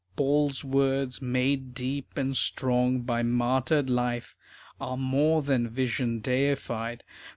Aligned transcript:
Paul's 0.15 0.65
words, 0.65 1.21
made 1.21 1.75
deep 1.75 2.17
and 2.17 2.35
strong 2.35 3.01
by 3.01 3.21
martyred 3.21 3.87
life, 3.87 4.33
Are 4.79 4.97
more 4.97 5.43
than 5.43 5.67
vision 5.67 6.21
deified. 6.21 7.03